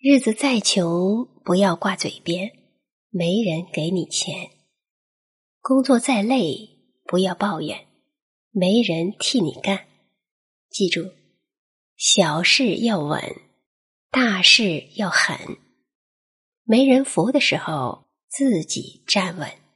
[0.00, 2.52] 日子再穷不要挂嘴边
[3.10, 4.48] 没人给你钱。
[5.60, 6.68] 工作再累
[7.04, 7.88] 不要抱怨
[8.52, 9.86] 没人替你干。
[10.70, 11.10] 记住
[11.96, 13.20] 小事要稳
[14.12, 15.36] 大事要狠。
[16.62, 19.67] 没人扶的时候自己站稳。